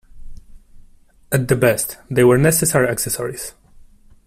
[1.31, 3.53] At the best, they were necessary accessories.